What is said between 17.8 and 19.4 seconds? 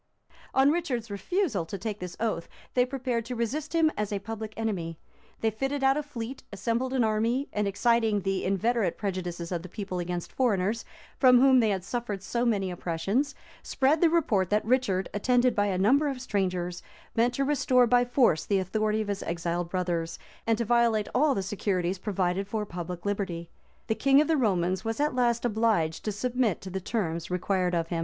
by force the authority of his